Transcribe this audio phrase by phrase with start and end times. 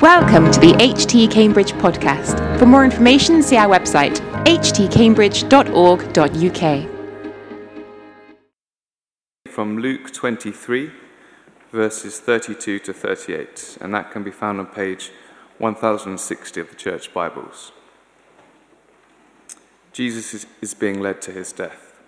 [0.00, 2.58] Welcome to the HT Cambridge podcast.
[2.58, 4.16] For more information, see our website
[4.46, 6.88] htcambridge.org.uk.
[9.46, 10.90] From Luke 23,
[11.70, 15.10] verses 32 to 38, and that can be found on page
[15.58, 17.72] 1060 of the Church Bibles.
[19.92, 22.00] Jesus is, being led to his death.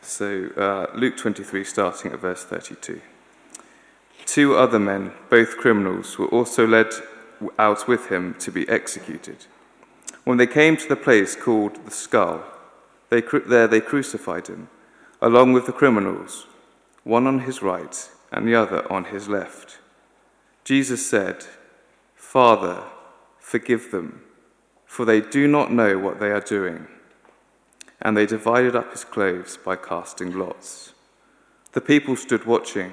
[0.00, 3.00] So, uh, Luke 23, starting at verse 32.
[4.28, 6.92] Two other men, both criminals, were also led
[7.58, 9.46] out with him to be executed.
[10.24, 12.44] When they came to the place called the skull,
[13.08, 14.68] they, there they crucified him,
[15.22, 16.46] along with the criminals,
[17.04, 19.78] one on his right and the other on his left.
[20.62, 21.46] Jesus said,
[22.14, 22.82] Father,
[23.38, 24.20] forgive them,
[24.84, 26.86] for they do not know what they are doing.
[28.02, 30.92] And they divided up his clothes by casting lots.
[31.72, 32.92] The people stood watching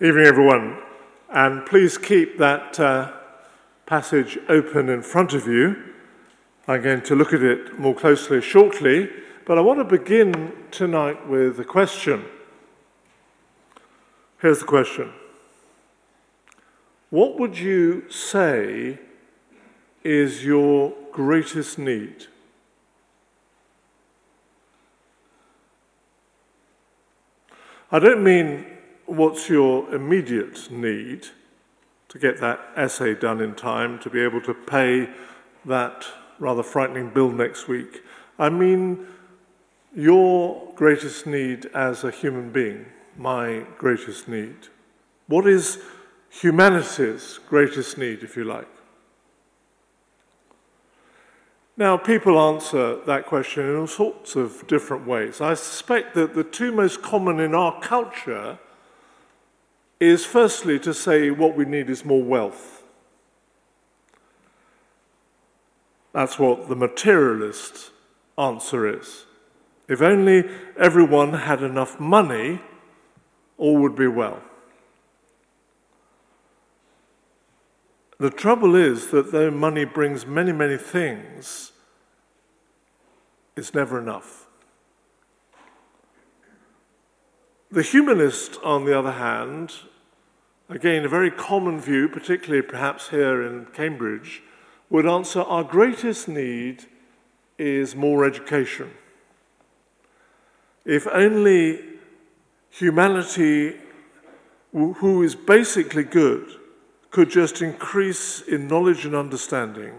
[0.00, 0.78] Evening, everyone,
[1.28, 3.10] and please keep that uh,
[3.84, 5.74] passage open in front of you.
[6.68, 9.10] I'm going to look at it more closely shortly,
[9.44, 12.24] but I want to begin tonight with a question.
[14.40, 15.12] Here's the question
[17.10, 19.00] What would you say
[20.04, 22.26] is your greatest need?
[27.90, 28.77] I don't mean
[29.08, 31.26] what's your immediate need
[32.08, 35.08] to get that essay done in time to be able to pay
[35.64, 36.06] that
[36.38, 38.02] rather frightening bill next week?
[38.38, 39.06] I mean,
[39.94, 42.86] your greatest need as a human being,
[43.16, 44.68] my greatest need.
[45.26, 45.78] What is
[46.28, 48.68] humanity's greatest need, if you like?
[51.76, 55.40] Now, people answer that question in all sorts of different ways.
[55.40, 58.58] I suspect that the two most common in our culture
[60.00, 62.82] is firstly to say what we need is more wealth.
[66.12, 67.90] That's what the materialist
[68.36, 69.26] answer is.
[69.88, 72.60] If only everyone had enough money,
[73.56, 74.42] all would be well.
[78.18, 81.70] The trouble is that though money brings many, many things,
[83.56, 84.47] it's never enough.
[87.70, 89.74] The humanist, on the other hand,
[90.70, 94.42] again, a very common view, particularly perhaps here in Cambridge,
[94.88, 96.84] would answer our greatest need
[97.58, 98.90] is more education.
[100.86, 101.80] If only
[102.70, 103.76] humanity,
[104.72, 106.48] who is basically good,
[107.10, 109.92] could just increase in knowledge and understanding,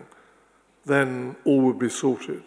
[0.86, 2.42] then all would be sorted.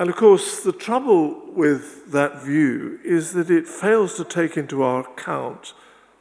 [0.00, 4.82] And of course, the trouble with that view is that it fails to take into
[4.82, 5.74] account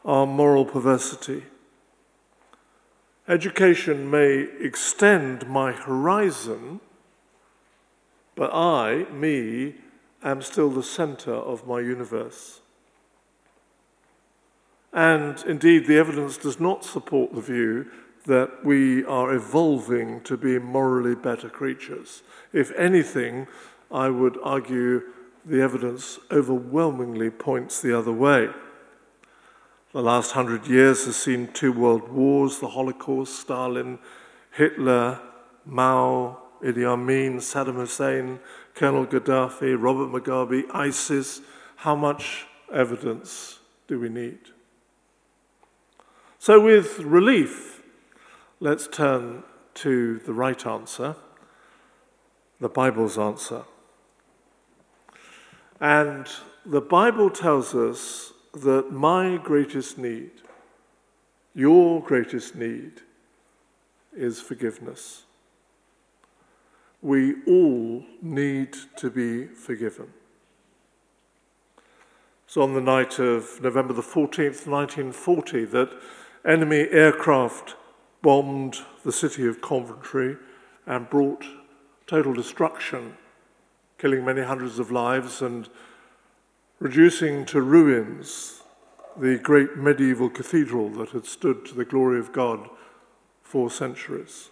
[0.03, 1.45] our moral perversity.
[3.29, 6.81] Education may extend my horizon,
[8.35, 9.75] but I, me,
[10.21, 12.59] am still the center of my universe.
[14.91, 17.89] And indeed, the evidence does not support the view
[18.25, 22.21] that we are evolving to be morally better creatures.
[22.53, 23.47] If anything,
[23.91, 25.03] I would argue
[25.45, 28.49] the evidence overwhelmingly points the other way.
[29.93, 33.97] The last hundred years has seen two world wars, the Holocaust, Stalin,
[34.51, 35.19] Hitler,
[35.65, 38.39] Mao, Idi Amin, Saddam Hussein,
[38.75, 41.41] Colonel Gaddafi, Robert Mugabe, ISIS.
[41.77, 44.39] How much evidence do we need?
[46.37, 47.78] So, with relief,
[48.59, 51.15] let's turn to the right answer,
[52.59, 53.63] the Bible's answer.
[55.79, 56.27] And
[56.65, 60.31] the Bible tells us that my greatest need,
[61.55, 63.01] your greatest need,
[64.13, 65.23] is forgiveness.
[67.01, 70.07] We all need to be forgiven.
[72.45, 75.91] So, on the night of November the 14th, 1940, that
[76.43, 77.75] enemy aircraft
[78.21, 80.37] bombed the city of Coventry
[80.85, 81.45] and brought
[82.07, 83.15] total destruction
[83.97, 85.69] killing many hundreds of lives and
[86.79, 88.63] reducing to ruins
[89.17, 92.69] the great medieval cathedral that had stood to the glory of God
[93.43, 94.49] for centuries.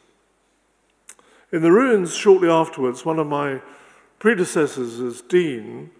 [1.52, 3.62] In the ruins, shortly afterwards, one of my
[4.20, 5.92] predecessors as dean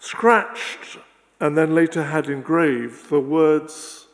[0.00, 0.98] scratched
[1.40, 4.06] and then later had engraved the words,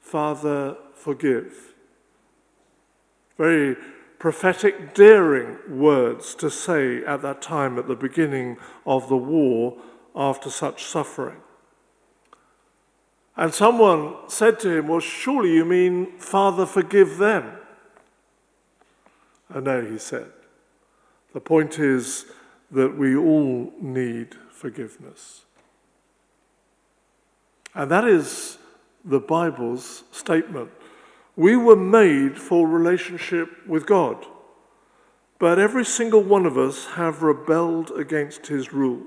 [0.00, 1.71] Father, forgive.
[3.38, 3.76] Very
[4.18, 8.56] prophetic, daring words to say at that time at the beginning
[8.86, 9.76] of the war
[10.14, 11.40] after such suffering.
[13.36, 17.52] And someone said to him, Well, surely you mean, Father, forgive them.
[19.48, 20.30] And no, he said.
[21.32, 22.26] The point is
[22.70, 25.44] that we all need forgiveness.
[27.74, 28.58] And that is
[29.04, 30.70] the Bible's statement.
[31.36, 34.26] We were made for relationship with God,
[35.38, 39.06] but every single one of us have rebelled against his rule.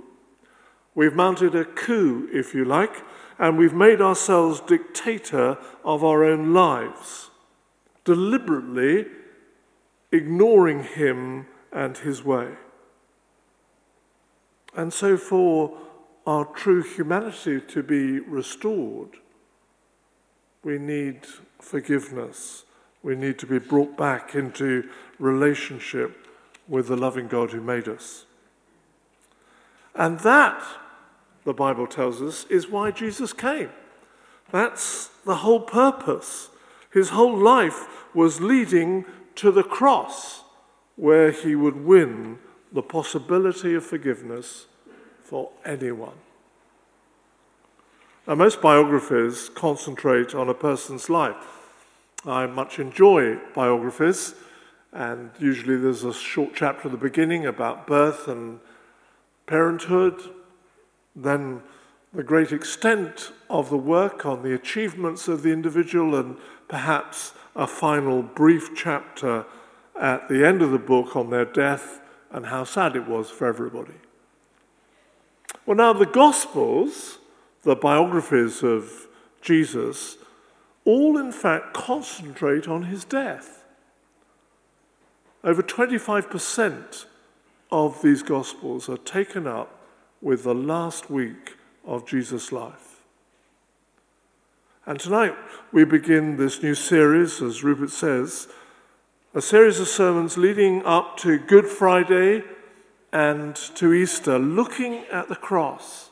[0.96, 3.04] We've mounted a coup, if you like,
[3.38, 7.30] and we've made ourselves dictator of our own lives,
[8.06, 9.06] deliberately
[10.12, 12.54] ignoring him and his way.
[14.76, 15.78] And so, for
[16.26, 19.18] our true humanity to be restored,
[20.66, 21.20] we need
[21.62, 22.64] forgiveness.
[23.04, 24.90] We need to be brought back into
[25.20, 26.28] relationship
[26.68, 28.26] with the loving God who made us.
[29.94, 30.62] And that,
[31.44, 33.70] the Bible tells us, is why Jesus came.
[34.52, 36.50] That's the whole purpose.
[36.92, 37.86] His whole life
[38.16, 40.42] was leading to the cross,
[40.96, 42.40] where he would win
[42.72, 44.66] the possibility of forgiveness
[45.22, 46.25] for anyone.
[48.28, 51.36] Now, most biographies concentrate on a person's life.
[52.26, 54.34] I much enjoy biographies,
[54.92, 58.60] and usually there's a short chapter at the beginning about birth and
[59.46, 60.20] parenthood,
[61.16, 61.62] then
[62.14, 66.38] the great extent of the work on the achievements of the individual, and
[66.68, 69.46] perhaps a final brief chapter
[70.02, 72.02] at the end of the book on their death
[72.32, 74.00] and how sad it was for everybody.
[75.68, 77.20] Well, now, the Gospels,
[77.66, 79.08] the biographies of
[79.42, 80.18] Jesus,
[80.86, 83.64] all in fact concentrate on his death.
[85.44, 87.06] Over 25%
[87.72, 89.80] of these Gospels are taken up
[90.22, 93.02] with the last week of Jesus' life.
[94.86, 95.36] And tonight
[95.72, 98.48] we begin this new series, as Rupert says,
[99.34, 102.44] a series of sermons leading up to Good Friday
[103.12, 106.12] and to Easter, looking at the cross,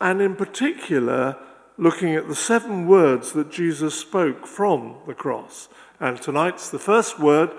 [0.00, 1.36] and in particular,
[1.78, 5.68] looking at the seven words that Jesus spoke from the cross.
[6.00, 7.50] And tonight's the first word,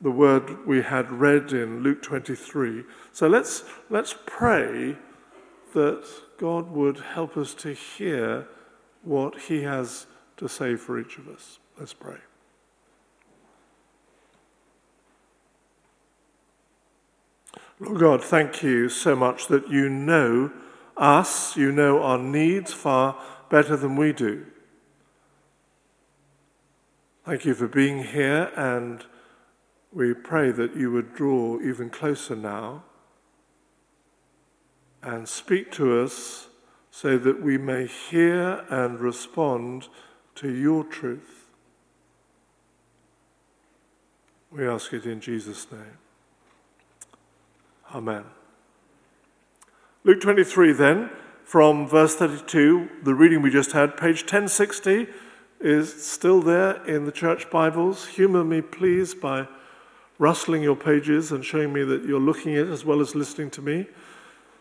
[0.00, 2.84] the word we had read in Luke 23.
[3.12, 4.96] So let's, let's pray
[5.74, 6.06] that
[6.38, 8.46] God would help us to hear
[9.02, 11.58] what He has to say for each of us.
[11.78, 12.18] Let's pray.
[17.80, 20.50] Lord God, thank you so much that you know
[20.98, 23.16] us, you know our needs far
[23.50, 24.46] better than we do.
[27.24, 29.04] Thank you for being here, and
[29.92, 32.84] we pray that you would draw even closer now
[35.02, 36.48] and speak to us
[36.90, 39.88] so that we may hear and respond
[40.34, 41.50] to your truth.
[44.50, 45.98] We ask it in Jesus' name.
[47.94, 48.24] Amen.
[50.08, 51.10] Luke 23, then,
[51.44, 55.06] from verse 32, the reading we just had, page 1060,
[55.60, 58.06] is still there in the church Bibles.
[58.06, 59.46] Humor me, please, by
[60.18, 63.50] rustling your pages and showing me that you're looking at it as well as listening
[63.50, 63.86] to me.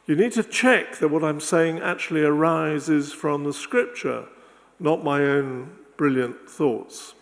[0.05, 4.25] You need to check that what I'm saying actually arises from the scripture,
[4.81, 7.13] not my own brilliant thoughts.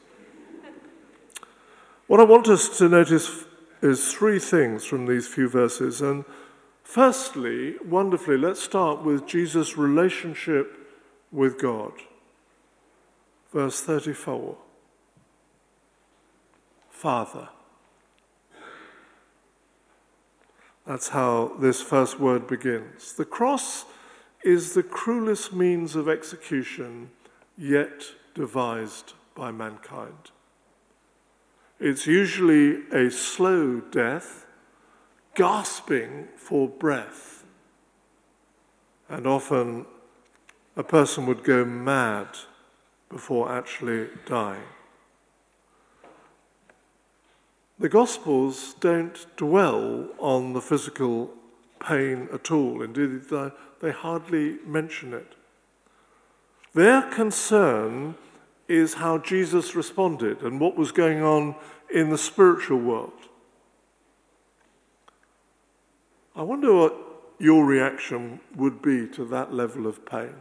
[2.07, 3.43] What I want us to notice
[3.83, 6.01] is three things from these few verses.
[6.01, 6.25] And
[6.85, 10.87] firstly, wonderfully, let's start with Jesus' relationship
[11.31, 11.91] with God.
[13.51, 14.55] Verse 34
[16.89, 17.49] Father.
[20.87, 23.13] That's how this first word begins.
[23.13, 23.85] The cross
[24.43, 27.09] is the cruelest means of execution
[27.57, 28.03] yet
[28.35, 30.31] devised by mankind.
[31.79, 34.44] It's usually a slow death,
[35.35, 37.43] gasping for breath.
[39.09, 39.85] And often
[40.75, 42.27] a person would go mad
[43.09, 44.63] before actually dying.
[47.77, 51.31] The Gospels don't dwell on the physical
[51.79, 52.81] pain at all.
[52.81, 53.23] Indeed,
[53.81, 55.33] they hardly mention it.
[56.73, 58.15] Their concern
[58.67, 61.55] is how Jesus responded and what was going on
[61.93, 63.13] in the spiritual world.
[66.35, 66.95] I wonder what
[67.39, 70.35] your reaction would be to that level of pain.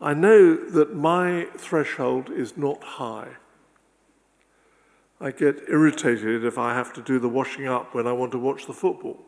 [0.00, 3.36] I know that my threshold is not high.
[5.20, 8.38] I get irritated if I have to do the washing up when I want to
[8.38, 9.18] watch the football.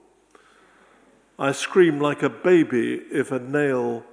[1.38, 4.04] I scream like a baby if a nail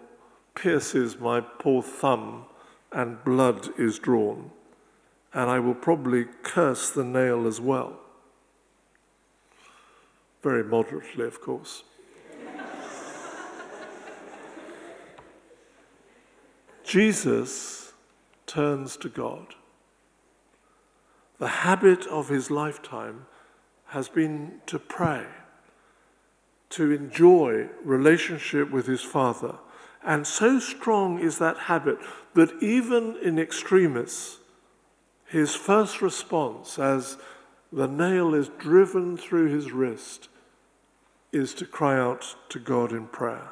[0.56, 2.46] pierces my poor thumb
[2.92, 4.52] and blood is drawn,
[5.34, 8.00] and I will probably curse the nail as well.
[10.46, 11.84] Very moderately, of course.
[16.84, 17.94] Jesus
[18.46, 19.56] turns to God.
[21.40, 23.26] The habit of his lifetime
[23.86, 25.26] has been to pray,
[26.70, 29.56] to enjoy relationship with his Father.
[30.04, 31.98] And so strong is that habit
[32.36, 34.38] that even in extremis,
[35.26, 37.18] his first response as
[37.74, 40.30] the nail is driven through his wrist
[41.36, 43.50] is to cry out to God in prayer.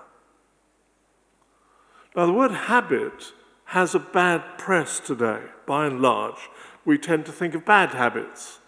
[2.15, 3.33] Now, the word habit
[3.65, 6.49] has a bad press today, by and large.
[6.85, 8.59] We tend to think of bad habits,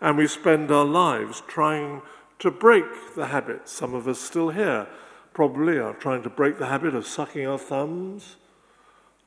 [0.00, 2.02] and we spend our lives trying
[2.38, 3.72] to break the habits.
[3.72, 4.86] Some of us still here
[5.32, 8.36] probably are trying to break the habit of sucking our thumbs,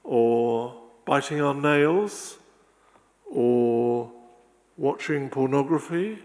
[0.04, 2.38] or biting our nails,
[3.30, 4.12] or
[4.78, 6.20] watching pornography,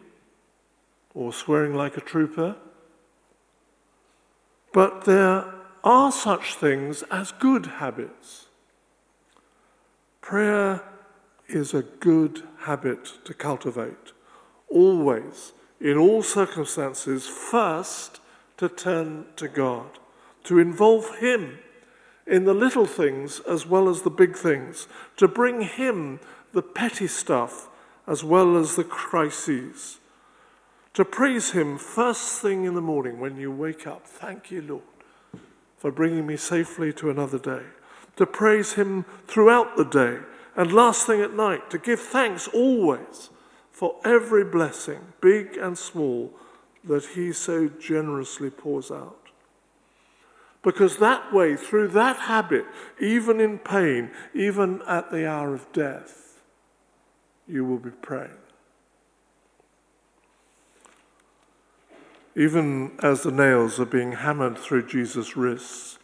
[1.14, 2.56] or swearing like a trooper.
[4.74, 5.44] But there
[5.84, 8.46] are such things as good habits.
[10.20, 10.82] Prayer
[11.46, 14.10] is a good habit to cultivate.
[14.68, 18.18] Always, in all circumstances, first
[18.56, 20.00] to turn to God,
[20.42, 21.60] to involve Him
[22.26, 24.88] in the little things as well as the big things,
[25.18, 26.18] to bring Him
[26.52, 27.68] the petty stuff
[28.08, 30.00] as well as the crises,
[30.94, 34.06] to praise Him first thing in the morning when you wake up.
[34.06, 34.82] Thank you, Lord
[35.84, 37.60] for bringing me safely to another day,
[38.16, 40.20] to praise Him throughout the day,
[40.56, 43.28] and last thing at night, to give thanks always
[43.70, 46.32] for every blessing, big and small,
[46.84, 49.28] that He so generously pours out.
[50.62, 52.64] Because that way, through that habit,
[52.98, 56.40] even in pain, even at the hour of death,
[57.46, 58.43] you will be praying.
[62.36, 65.98] Even as the nails are being hammered through Jesus' wrists,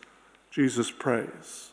[0.50, 1.70] Jesus prays.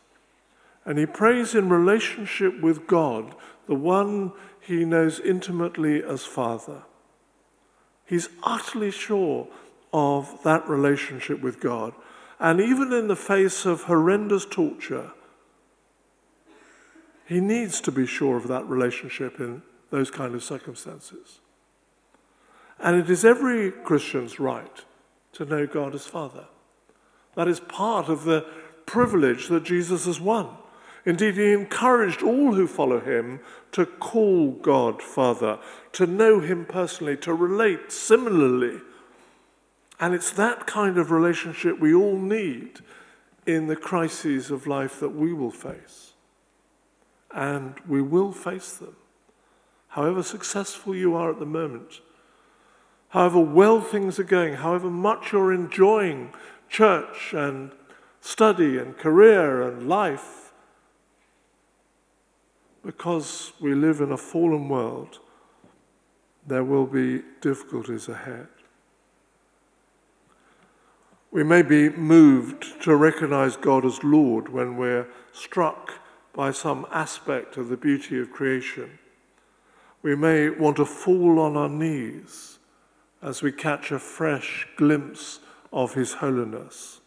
[0.85, 3.35] And he prays in relationship with God,
[3.67, 6.83] the one he knows intimately as Father.
[8.05, 9.47] He's utterly sure
[9.93, 11.93] of that relationship with God.
[12.39, 15.11] And even in the face of horrendous torture,
[17.25, 21.41] he needs to be sure of that relationship in those kind of circumstances.
[22.79, 24.83] And it is every Christian's right
[25.33, 26.45] to know God as Father.
[27.35, 28.45] That is part of the
[28.85, 30.49] privilege that Jesus has won.
[31.05, 33.39] Indeed, he encouraged all who follow him
[33.71, 35.59] to call God Father,
[35.93, 38.81] to know him personally, to relate similarly.
[39.99, 42.79] And it's that kind of relationship we all need
[43.45, 46.13] in the crises of life that we will face.
[47.31, 48.95] And we will face them.
[49.89, 52.01] However successful you are at the moment,
[53.09, 56.33] however well things are going, however much you're enjoying
[56.69, 57.71] church and
[58.21, 60.51] study and career and life,
[62.83, 65.19] because we live in a fallen world,
[66.45, 68.47] there will be difficulties ahead.
[71.31, 75.93] We may be moved to recognize God as Lord when we're struck
[76.33, 78.97] by some aspect of the beauty of creation.
[80.01, 82.56] We may want to fall on our knees
[83.21, 85.39] as we catch a fresh glimpse
[85.73, 87.01] of His holiness.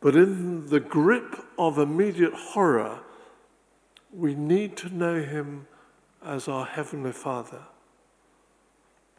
[0.00, 3.00] But in the grip of immediate horror,
[4.12, 5.66] we need to know Him
[6.24, 7.62] as our Heavenly Father.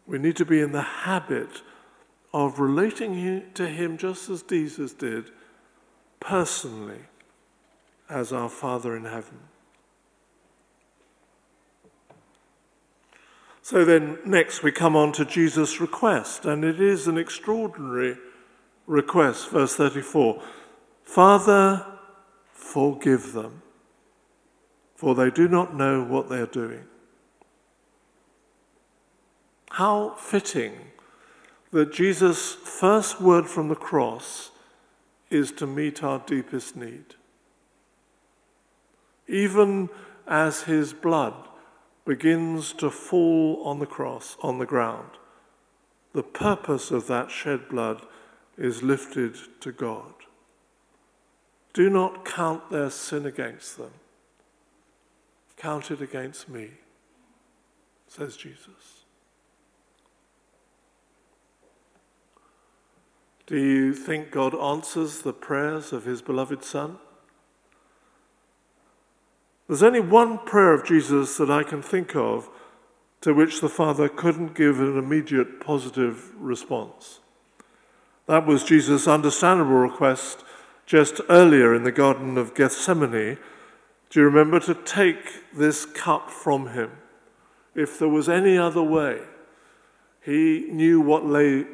[0.05, 1.61] We need to be in the habit
[2.33, 5.31] of relating to Him just as Jesus did,
[6.19, 7.01] personally,
[8.09, 9.39] as our Father in heaven.
[13.71, 18.17] So then, next we come on to Jesus' request, and it is an extraordinary
[18.85, 20.43] request, verse 34
[21.05, 21.85] Father,
[22.51, 23.61] forgive them,
[24.93, 26.83] for they do not know what they are doing.
[29.69, 30.73] How fitting
[31.71, 34.51] that Jesus' first word from the cross
[35.29, 37.15] is to meet our deepest need.
[39.29, 39.87] Even
[40.27, 41.47] as his blood
[42.05, 45.11] begins to fall on the cross, on the ground,
[46.13, 48.01] the purpose of that shed blood
[48.57, 50.13] is lifted to God.
[51.73, 53.91] Do not count their sin against them.
[55.55, 56.71] Count it against me,
[58.07, 59.05] says Jesus.
[63.45, 66.97] Do you think God answers the prayers of his beloved Son?
[69.71, 72.49] There's only one prayer of Jesus that I can think of
[73.21, 77.21] to which the Father couldn't give an immediate positive response.
[78.25, 80.43] That was Jesus' understandable request
[80.85, 83.37] just earlier in the Garden of Gethsemane.
[84.09, 86.91] Do you remember to take this cup from him?
[87.73, 89.21] If there was any other way,
[90.21, 91.65] he knew what lay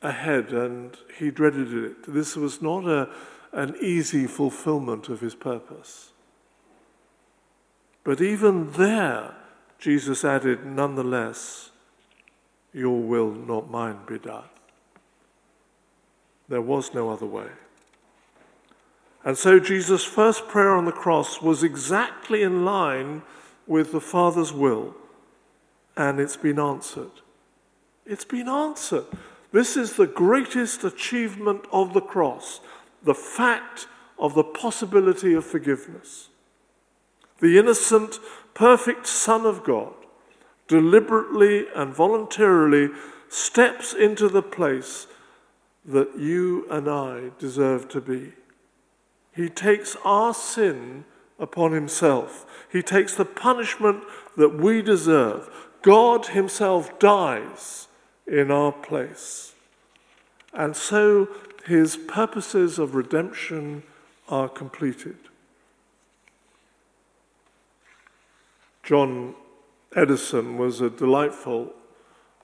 [0.00, 1.96] ahead and he dreaded it.
[2.14, 3.10] This was not a,
[3.52, 6.12] an easy fulfillment of his purpose.
[8.06, 9.34] But even there,
[9.80, 11.70] Jesus added, nonetheless,
[12.72, 14.44] your will, not mine, be done.
[16.48, 17.48] There was no other way.
[19.24, 23.22] And so Jesus' first prayer on the cross was exactly in line
[23.66, 24.94] with the Father's will,
[25.96, 27.10] and it's been answered.
[28.06, 29.06] It's been answered.
[29.50, 32.60] This is the greatest achievement of the cross
[33.02, 36.28] the fact of the possibility of forgiveness.
[37.40, 38.18] The innocent,
[38.54, 39.92] perfect Son of God
[40.68, 42.90] deliberately and voluntarily
[43.28, 45.06] steps into the place
[45.84, 48.32] that you and I deserve to be.
[49.32, 51.04] He takes our sin
[51.38, 52.46] upon himself.
[52.70, 54.04] He takes the punishment
[54.36, 55.48] that we deserve.
[55.82, 57.88] God himself dies
[58.26, 59.52] in our place.
[60.52, 61.28] And so
[61.66, 63.82] his purposes of redemption
[64.28, 65.16] are completed.
[68.86, 69.34] John
[69.96, 71.74] Eddison was a delightful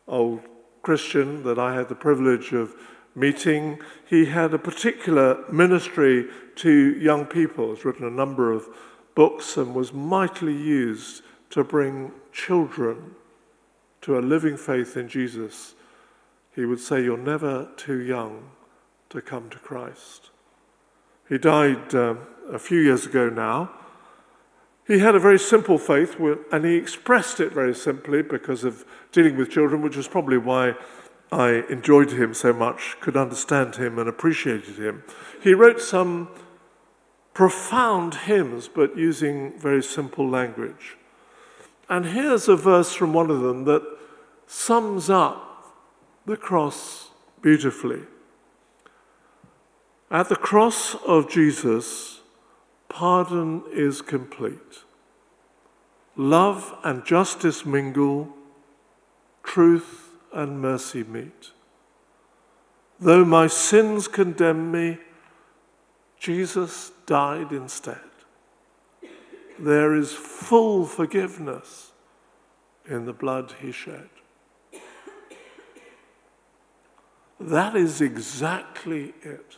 [0.09, 0.41] old
[0.83, 2.75] Christian that I had the privilege of
[3.15, 3.79] meeting.
[4.05, 6.27] He had a particular ministry
[6.57, 8.67] to young people, has written a number of
[9.15, 13.15] books, and was mightily used to bring children
[14.01, 15.77] to a living faith in Jesus.
[16.57, 18.51] He would say, You're never too young
[19.11, 20.31] to come to Christ.
[21.29, 22.19] He died um,
[22.51, 23.71] a few years ago now.
[24.93, 26.21] He had a very simple faith,
[26.53, 30.75] and he expressed it very simply because of dealing with children, which was probably why
[31.33, 35.03] I enjoyed him so much, could understand him, and appreciated him.
[35.43, 36.29] He wrote some
[37.33, 40.99] profound hymns, but using very simple language.
[41.89, 43.83] And here's a verse from one of them that
[44.47, 45.75] sums up
[46.27, 47.09] the cross
[47.41, 48.03] beautifully.
[50.11, 52.21] At the cross of Jesus,
[52.93, 54.85] pardon is complete.
[56.15, 58.29] Love and justice mingle,
[59.43, 61.53] truth and mercy meet.
[63.01, 64.99] Though my sins condemn me,
[66.21, 67.99] Jesus died instead.
[69.59, 71.93] There is full forgiveness
[72.87, 74.09] in the blood he shed.
[77.41, 79.57] That is exactly it.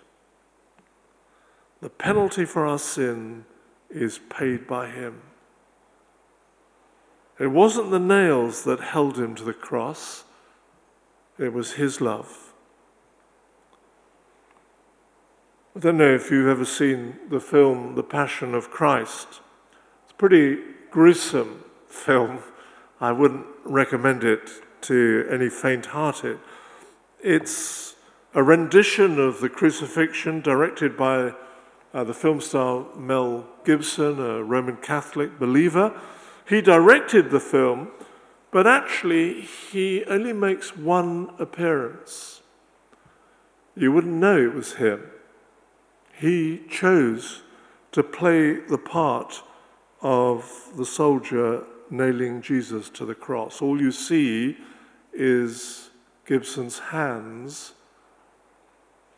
[1.85, 3.45] The penalty for our sin
[3.91, 5.21] is paid by him.
[7.39, 10.25] It wasn't the nails that held him to the cross,
[11.39, 12.55] it was his love.
[15.77, 19.43] I don't know if you've ever seen the film The Passion of Christ.
[20.05, 22.39] It's a pretty gruesome film.
[22.99, 24.49] I wouldn't recommend it
[24.83, 26.39] to any faint hearted.
[27.23, 27.95] It's
[28.33, 31.35] a rendition of the crucifixion directed by
[31.95, 35.99] uh, the film star Mel Gibson, a Roman Catholic believer.
[36.47, 37.89] He directed the film,
[38.51, 42.43] but actually, he only makes one appearance.
[43.75, 45.11] You wouldn't know it was him
[46.21, 47.43] he chose
[47.93, 49.43] to play the part
[50.01, 53.61] of the soldier nailing Jesus to the cross.
[53.61, 54.57] All you see
[55.13, 55.91] is
[56.27, 57.73] Gibson's hands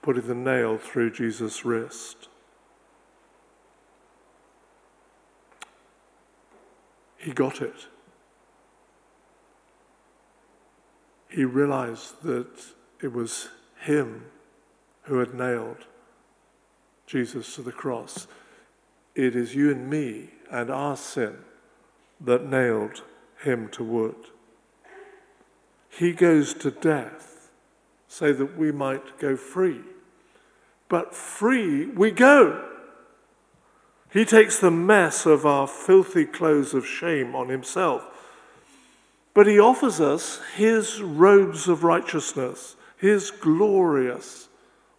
[0.02, 2.28] putting the nail through Jesus' wrist.
[7.16, 7.86] He got it.
[11.28, 12.48] He realized that
[13.02, 13.48] it was
[13.80, 14.26] him
[15.02, 15.86] who had nailed
[17.06, 18.26] Jesus to the cross.
[19.14, 21.38] It is you and me and our sin
[22.20, 23.02] that nailed
[23.42, 24.16] him to wood.
[25.88, 27.50] He goes to death
[28.08, 29.80] so that we might go free.
[30.88, 32.75] But free we go.
[34.16, 38.02] He takes the mess of our filthy clothes of shame on himself.
[39.34, 44.48] But he offers us his robes of righteousness, his glorious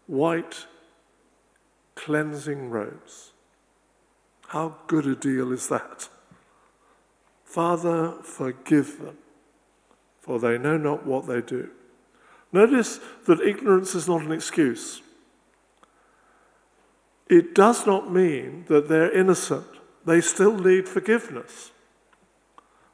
[0.05, 0.67] white
[1.95, 3.31] cleansing robes.
[4.49, 6.09] How good a deal is that?
[7.43, 9.17] Father, forgive them,
[10.19, 11.71] for they know not what they do.
[12.51, 15.01] Notice that ignorance is not an excuse.
[17.29, 19.67] It does not mean that they're innocent.
[20.05, 21.71] They still need forgiveness.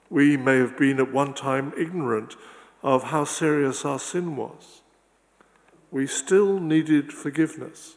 [0.09, 2.35] We may have been at one time ignorant
[2.81, 4.81] of how serious our sin was.
[5.91, 7.95] We still needed forgiveness.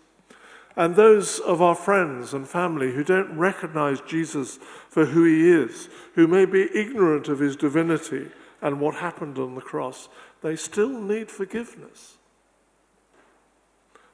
[0.77, 4.59] And those of our friends and family who don't recognize Jesus
[4.91, 9.55] for who he is, who may be ignorant of his divinity and what happened on
[9.55, 10.11] the cross,
[10.43, 12.19] they still need forgiveness.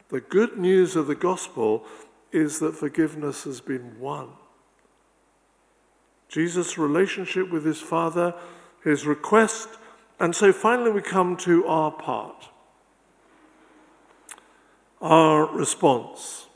[0.09, 1.85] The good news of the gospel
[2.33, 4.31] is that forgiveness has been won.
[6.29, 8.35] Jesus' relationship with his Father,
[8.83, 9.69] his request,
[10.19, 12.49] and so finally we come to our part,
[15.01, 16.47] our response.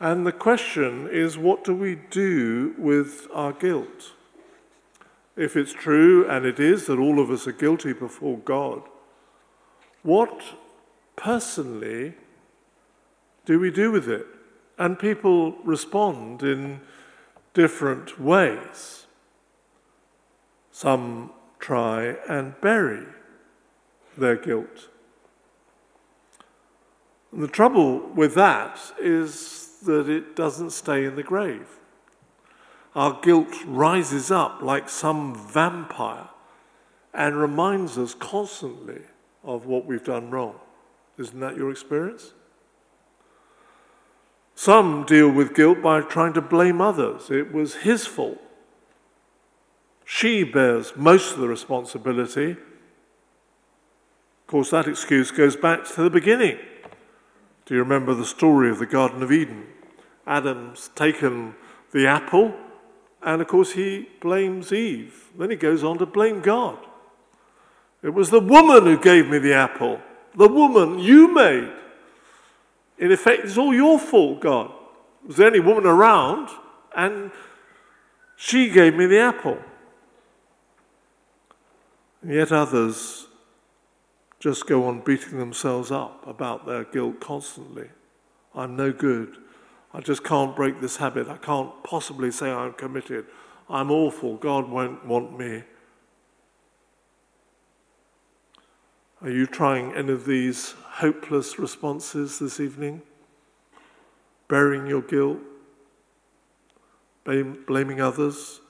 [0.00, 4.12] And the question is what do we do with our guilt?
[5.36, 8.82] If it's true, and it is, that all of us are guilty before God,
[10.02, 10.42] what
[11.14, 12.14] personally
[13.44, 14.26] do we do with it?
[14.78, 16.80] And people respond in
[17.54, 19.06] different ways.
[20.70, 23.06] Some try and bury
[24.16, 24.88] their guilt.
[27.32, 31.66] And the trouble with that is that it doesn't stay in the grave.
[32.94, 36.28] Our guilt rises up like some vampire
[37.14, 39.02] and reminds us constantly
[39.42, 40.56] of what we've done wrong.
[41.18, 42.32] Isn't that your experience?
[44.62, 47.32] Some deal with guilt by trying to blame others.
[47.32, 48.40] It was his fault.
[50.04, 52.52] She bears most of the responsibility.
[52.52, 52.58] Of
[54.46, 56.58] course, that excuse goes back to the beginning.
[57.66, 59.66] Do you remember the story of the Garden of Eden?
[60.28, 61.56] Adam's taken
[61.90, 62.54] the apple,
[63.20, 65.30] and of course, he blames Eve.
[65.36, 66.78] Then he goes on to blame God.
[68.00, 70.00] It was the woman who gave me the apple,
[70.36, 71.72] the woman you made.
[72.98, 74.72] In effect, it's all your fault, God.
[75.26, 76.48] Was the only woman around,
[76.94, 77.30] and
[78.36, 79.58] she gave me the apple.
[82.22, 83.26] And yet others
[84.40, 87.88] just go on beating themselves up about their guilt constantly.
[88.54, 89.36] I'm no good.
[89.94, 91.28] I just can't break this habit.
[91.28, 93.26] I can't possibly say I'm committed.
[93.68, 94.36] I'm awful.
[94.36, 95.62] God won't want me.
[99.22, 103.02] Are you trying any of these hopeless responses this evening?
[104.48, 105.38] Burying your guilt?
[107.22, 108.60] Blaming others?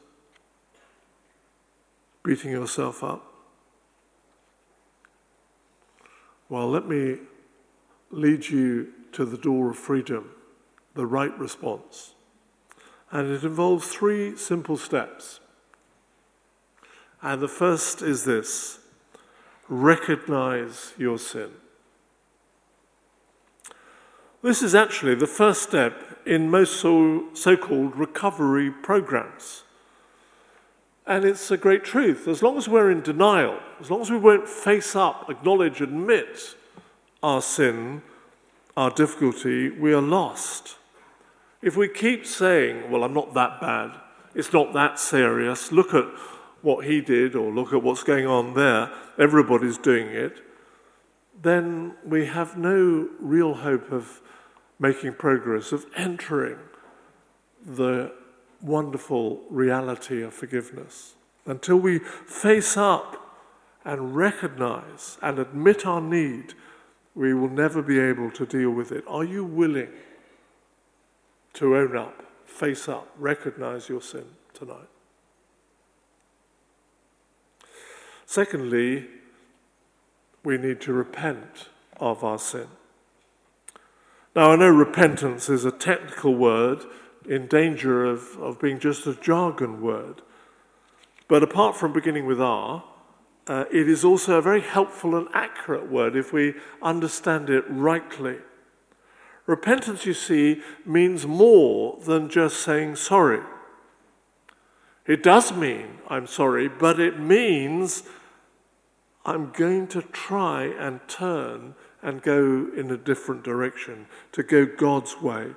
[2.23, 3.33] Beating yourself up?
[6.51, 7.17] Well, let me
[8.11, 10.33] lead you to the door of freedom,
[10.95, 12.13] the right response.
[13.11, 15.41] And it involves three simple steps.
[17.23, 18.81] And the first is this
[19.73, 21.51] recognize your sin.
[24.43, 29.65] This is actually the first step in most so called recovery programs.
[31.07, 32.29] And it's a great truth.
[32.29, 36.55] As long as we're in denial, as long as we won't face up, acknowledge, admit
[37.23, 38.03] our sin,
[38.77, 40.77] our difficulty, we are lost.
[41.63, 43.93] If we keep saying, Well, I'm not that bad,
[44.35, 46.07] it's not that serious, look at
[46.63, 50.37] what he did or look at what's going on there, everybody's doing it,
[51.41, 54.21] then we have no real hope of
[54.79, 56.59] making progress, of entering
[57.65, 58.13] the
[58.61, 61.15] wonderful reality of forgiveness.
[61.47, 63.17] Until we face up
[63.85, 66.55] and recognize and admit our need,
[67.15, 69.05] we will never be able to deal with it.
[69.07, 69.91] Are you willing
[71.55, 74.89] to own up, face up, recognize your sin tonight?
[78.33, 79.09] Secondly,
[80.43, 81.69] we need to repent
[81.99, 82.67] of our sin.
[84.35, 86.83] Now, I know repentance is a technical word
[87.29, 90.23] in danger of, of being just a jargon word.
[91.29, 92.83] But apart from beginning with R,
[93.49, 98.39] uh, it is also a very helpful and accurate word if we understand it rightly.
[99.45, 103.43] Repentance, you see, means more than just saying sorry.
[105.07, 108.05] It does mean I'm sorry, but it means
[109.25, 115.23] I'm going to try and turn and go in a different direction, to go God's
[115.23, 115.55] way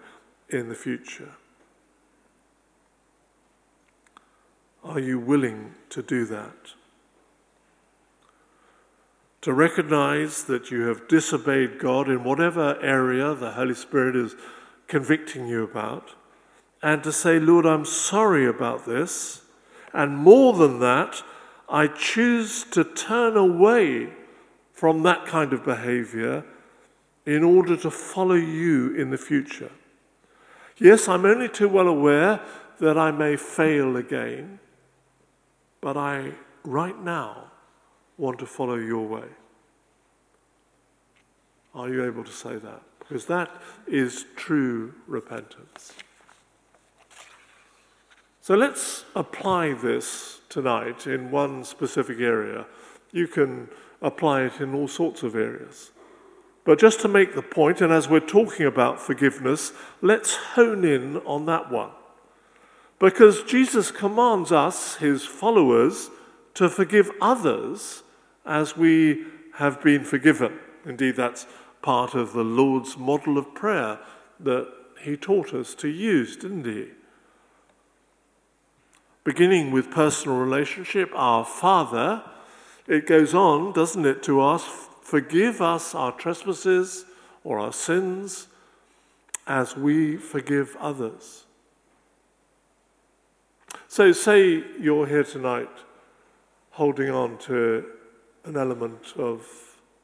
[0.50, 1.32] in the future.
[4.84, 6.74] Are you willing to do that?
[9.42, 14.36] To recognize that you have disobeyed God in whatever area the Holy Spirit is
[14.88, 16.12] convicting you about,
[16.84, 19.42] and to say, Lord, I'm sorry about this,
[19.92, 21.24] and more than that,
[21.68, 24.10] I choose to turn away
[24.74, 26.44] from that kind of behavior
[27.26, 29.72] in order to follow you in the future.
[30.78, 32.42] Yes, I'm only too well aware
[32.80, 34.60] that I may fail again,
[35.82, 37.52] but I, right now,
[38.18, 39.28] want to follow your way.
[41.74, 42.82] Are you able to say that?
[43.00, 45.94] Because that is true repentance.
[48.46, 52.68] So let's apply this tonight in one specific area.
[53.12, 53.70] You can
[54.04, 55.90] apply it in all sorts of areas.
[56.64, 61.18] But just to make the point, and as we're talking about forgiveness, let's hone in
[61.26, 61.90] on that one.
[63.00, 66.12] Because Jesus commands us, his followers,
[66.54, 68.04] to forgive others
[68.46, 70.60] as we have been forgiven.
[70.86, 71.48] Indeed, that's
[71.82, 73.98] part of the Lord's model of prayer
[74.40, 76.90] that he taught us to use, didn't he?
[79.26, 82.22] Beginning with personal relationship, our Father,
[82.86, 84.68] it goes on, doesn't it, to ask,
[85.02, 87.06] forgive us our trespasses
[87.44, 88.48] or our sins
[89.48, 91.46] as we forgive others.
[93.88, 95.72] So, say you're here tonight
[96.70, 97.84] holding on to
[98.44, 99.48] an element of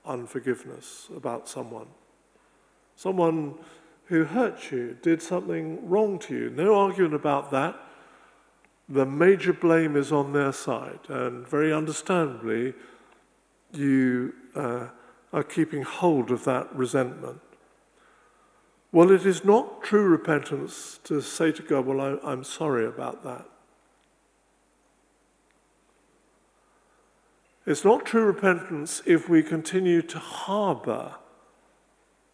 [0.04, 1.88] unforgiveness about someone.
[2.96, 3.54] Someone
[4.06, 6.50] who hurt you, did something wrong to you.
[6.50, 7.80] No arguing about that.
[8.92, 12.74] The major blame is on their side, and very understandably,
[13.72, 14.88] you uh,
[15.32, 17.40] are keeping hold of that resentment.
[18.92, 23.24] Well, it is not true repentance to say to God, Well, I, I'm sorry about
[23.24, 23.46] that.
[27.66, 31.16] It's not true repentance if we continue to harbor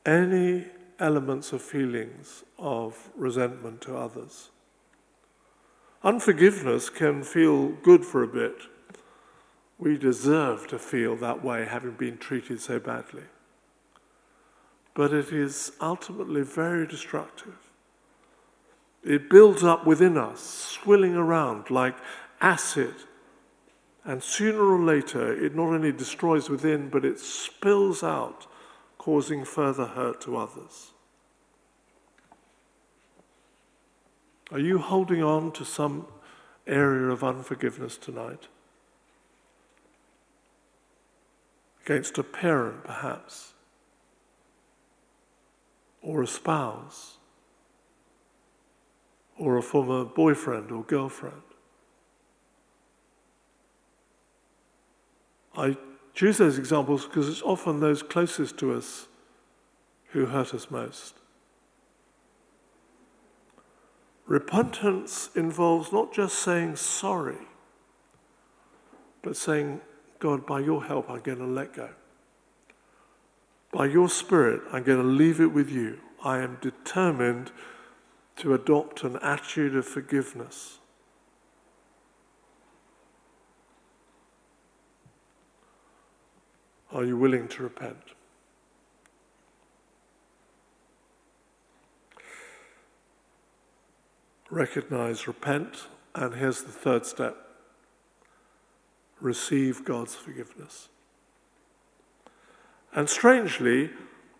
[0.08, 0.65] any
[0.98, 4.50] elements of feelings of resentment to others.
[6.04, 8.62] Unforgiveness can feel good for a bit.
[9.78, 13.24] We deserve to feel that way, having been treated so badly.
[14.94, 17.58] But it is ultimately very destructive.
[19.04, 21.96] It builds up within us, swilling around like
[22.42, 22.96] acid
[24.08, 28.48] and sooner or later, it not only destroys within, but it spills out,
[28.98, 30.94] causing further hurt to others.
[34.52, 36.08] Are you holding on to some
[36.66, 38.48] area of unforgiveness tonight?
[41.86, 43.54] Against a parent, perhaps,
[46.02, 47.18] or a spouse,
[49.38, 51.42] or a former boyfriend or girlfriend.
[55.56, 55.76] I
[56.14, 59.08] choose those examples because it's often those closest to us
[60.12, 61.16] who hurt us most.
[64.28, 67.38] Repentance involves not just saying sorry,
[69.22, 69.80] but saying,
[70.20, 71.90] God, by your help, I'm going to let go.
[73.72, 76.00] By your Spirit, I'm going to leave it with you.
[76.24, 77.52] I am determined
[78.38, 80.80] to adopt an attitude of forgiveness.
[86.92, 88.17] Are you willing to repent?
[94.50, 97.36] Recognize, repent, and here's the third step
[99.20, 100.90] receive God's forgiveness.
[102.94, 103.90] And strangely,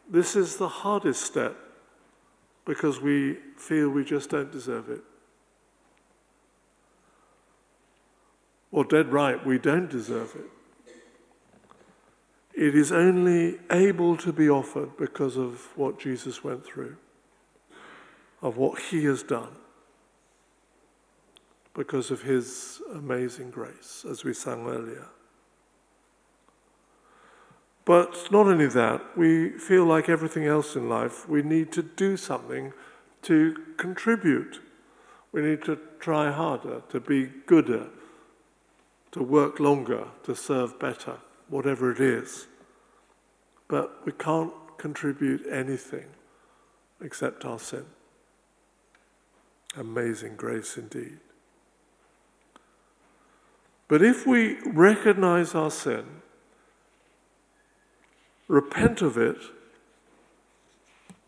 [0.10, 1.56] this is the hardest step
[2.66, 5.02] because we feel we just don't deserve it.
[8.72, 10.50] Or, dead right, we don't deserve it.
[12.54, 16.98] It is only able to be offered because of what Jesus went through,
[18.42, 19.56] of what he has done,
[21.78, 25.06] because of his amazing grace, as we sang earlier.
[27.86, 32.18] But not only that, we feel like everything else in life, we need to do
[32.18, 32.74] something
[33.22, 34.60] to contribute.
[35.32, 37.88] We need to try harder, to be gooder,
[39.12, 42.48] to work longer, to serve better whatever it is.
[43.68, 46.08] But we can't contribute anything
[47.02, 47.86] except our sin.
[49.78, 51.20] Amazing grace indeed.
[53.88, 56.06] But if we recognize our sin
[58.48, 59.38] repent of it,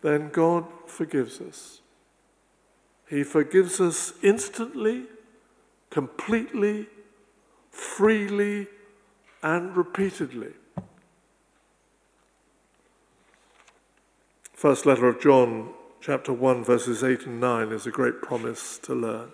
[0.01, 1.81] then God forgives us.
[3.09, 5.05] He forgives us instantly,
[5.89, 6.87] completely,
[7.71, 8.67] freely,
[9.41, 10.53] and repeatedly.
[14.53, 18.93] First letter of John, chapter 1, verses 8 and 9, is a great promise to
[18.93, 19.31] learn.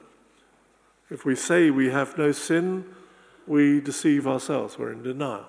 [1.10, 2.86] If we say we have no sin,
[3.48, 5.46] we deceive ourselves, we're in denial.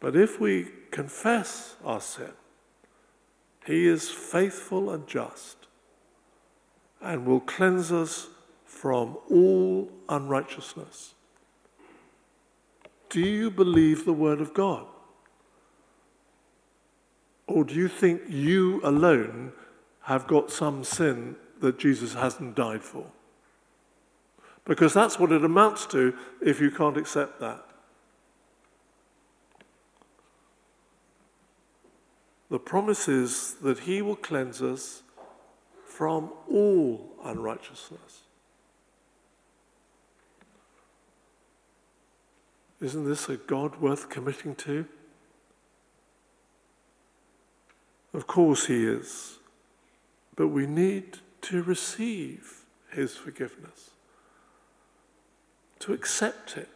[0.00, 2.32] But if we confess our sin,
[3.66, 5.56] He is faithful and just
[7.00, 8.28] and will cleanse us
[8.64, 11.14] from all unrighteousness.
[13.08, 14.86] Do you believe the Word of God?
[17.46, 19.52] Or do you think you alone
[20.02, 23.06] have got some sin that Jesus hasn't died for?
[24.70, 27.66] Because that's what it amounts to if you can't accept that.
[32.50, 35.02] The promise is that He will cleanse us
[35.84, 38.20] from all unrighteousness.
[42.80, 44.86] Isn't this a God worth committing to?
[48.14, 49.38] Of course, He is.
[50.36, 53.89] But we need to receive His forgiveness,
[55.80, 56.68] to accept it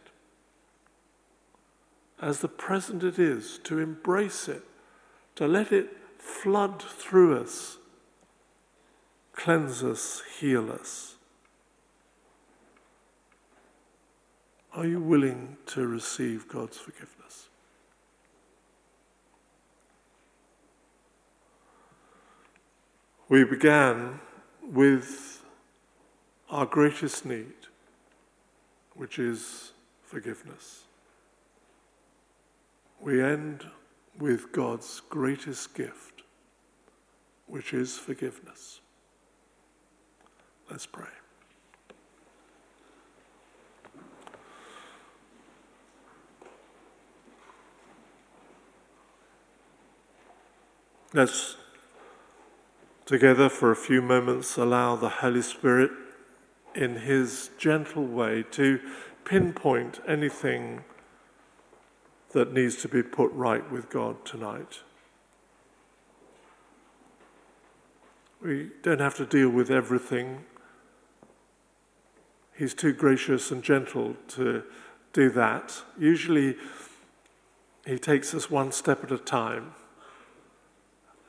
[2.21, 4.63] as the present it is, to embrace it,
[5.35, 7.77] to let it flood through us,
[9.33, 11.15] cleanse us, heal us.
[14.73, 17.47] Are you willing to receive God's forgiveness?
[23.29, 24.19] We began
[24.61, 25.43] with
[26.49, 27.53] our greatest need,
[28.95, 30.85] which is forgiveness.
[32.99, 33.65] We end
[34.17, 36.23] with God's greatest gift,
[37.45, 38.79] which is forgiveness.
[40.69, 41.05] Let's pray.
[51.13, 51.55] Let's
[53.05, 55.91] together for a few moments allow the Holy Spirit
[56.75, 58.79] in His gentle way to
[59.23, 60.83] pinpoint anything
[62.31, 64.79] that needs to be put right with God tonight.
[68.41, 70.43] We don't have to deal with everything.
[72.53, 74.63] He's too gracious and gentle to
[75.13, 75.81] do that.
[75.97, 76.57] Usually,
[77.87, 79.73] He takes us one step at a time.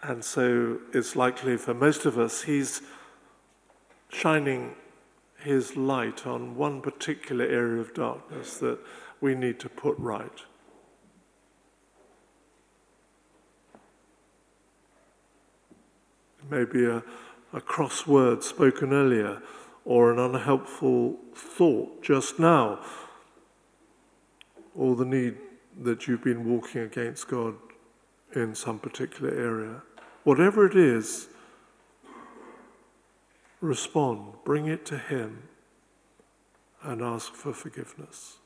[0.02, 2.82] And so it's likely for most of us, He's
[4.08, 4.74] shining
[5.38, 8.78] His light on one particular area of darkness that
[9.20, 10.42] we need to put right.
[16.50, 17.02] maybe a,
[17.52, 19.42] a cross word spoken earlier
[19.84, 22.80] or an unhelpful thought just now,
[24.74, 25.36] or the need
[25.80, 27.54] that you've been walking against God
[28.34, 29.82] in some particular area.
[30.24, 31.28] Whatever it is,
[33.60, 35.44] respond, bring it to Him,
[36.82, 38.38] and ask for forgiveness.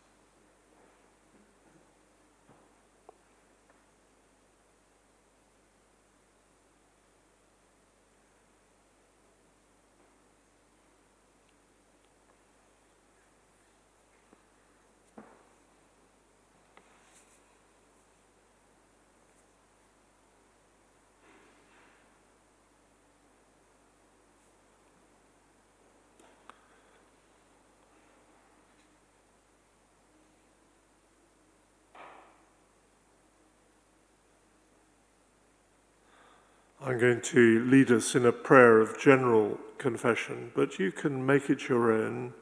[36.90, 41.48] I'm going to lead us in a prayer of general confession, but you can make
[41.48, 42.34] it your own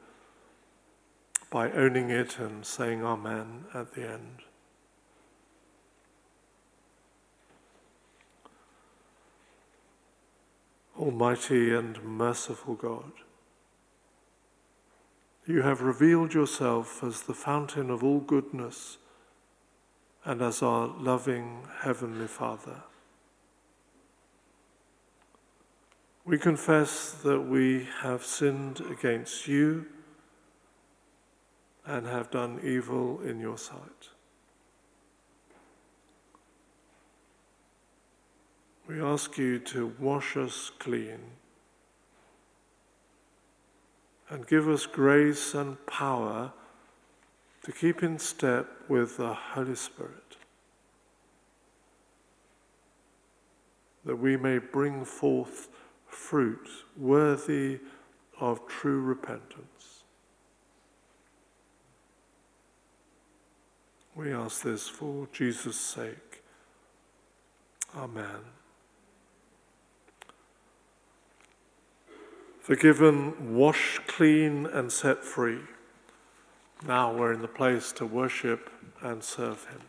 [1.50, 4.38] by owning it and saying Amen at the end.
[10.98, 13.12] Almighty and merciful God,
[15.46, 18.96] you have revealed yourself as the fountain of all goodness
[20.24, 22.84] and as our loving Heavenly Father.
[26.28, 29.86] We confess that we have sinned against you
[31.86, 34.10] and have done evil in your sight.
[38.86, 41.18] We ask you to wash us clean
[44.28, 46.52] and give us grace and power
[47.62, 50.28] to keep in step with the Holy Spirit.
[54.08, 55.68] that we may bring forth
[56.18, 57.78] fruit worthy
[58.40, 60.02] of true repentance.
[64.14, 66.42] We ask this for Jesus' sake.
[67.96, 68.40] Amen.
[72.60, 75.60] Forgiven, washed clean, and set free.
[76.86, 79.80] Now we're in the place to worship and serve Him.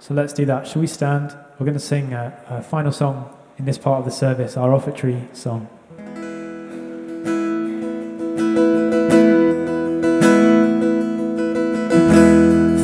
[0.00, 0.66] So let's do that.
[0.66, 1.34] Shall we stand?
[1.58, 4.70] We're going to sing a, a final song in this part of the service, our
[4.70, 5.68] offertory song.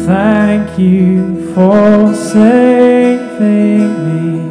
[0.07, 4.49] Thank you for saving me.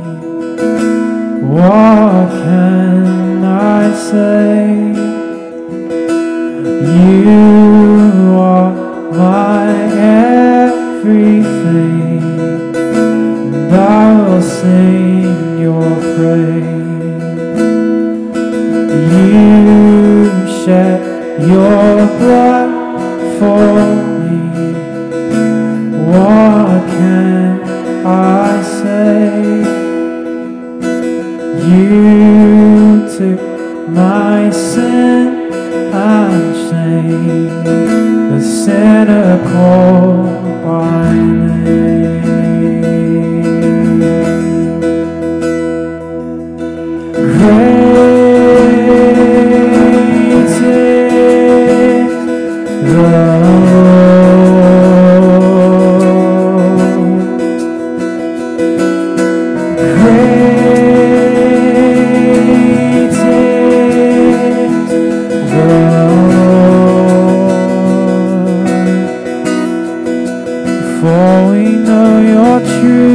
[1.47, 4.50] What can I say?
[72.63, 73.10] Know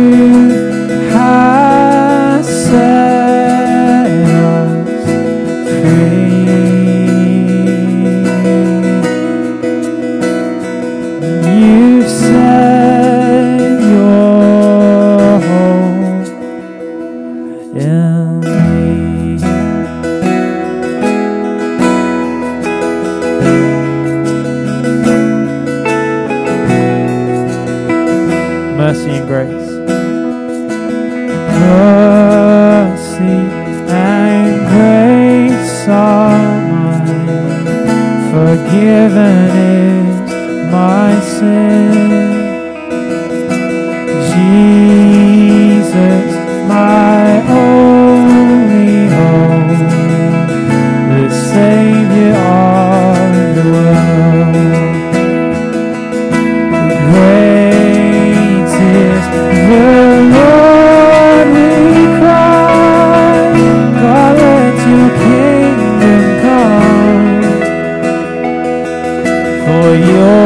[69.78, 70.45] 我有。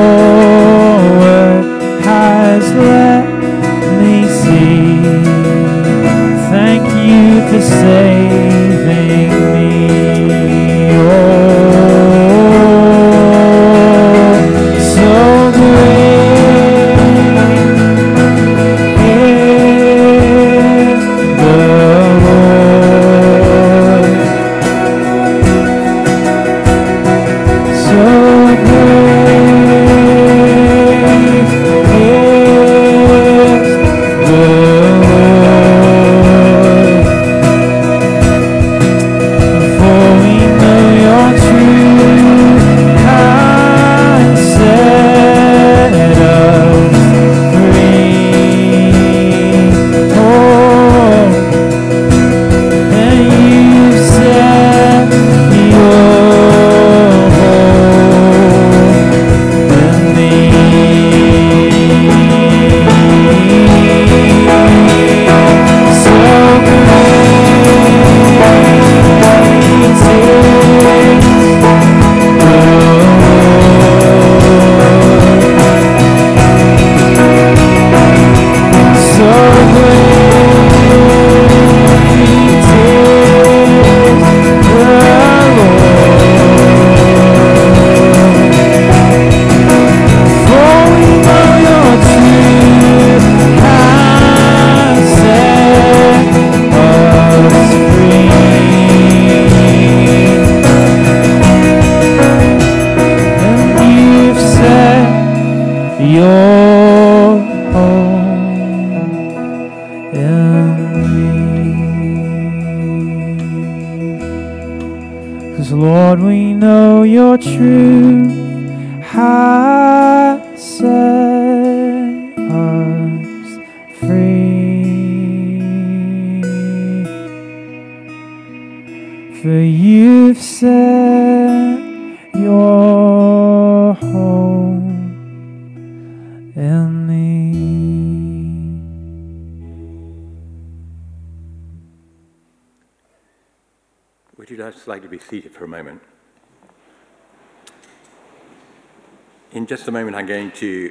[149.71, 150.91] Just a moment, I'm going to